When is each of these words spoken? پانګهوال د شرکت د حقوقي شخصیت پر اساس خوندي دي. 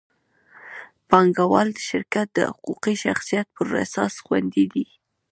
پانګهوال 1.09 1.67
د 1.73 1.79
شرکت 1.89 2.27
د 2.33 2.39
حقوقي 2.51 2.95
شخصیت 3.05 3.47
پر 3.55 3.67
اساس 3.85 4.13
خوندي 4.25 4.65
دي. 4.73 4.85